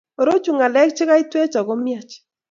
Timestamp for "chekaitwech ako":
0.97-1.73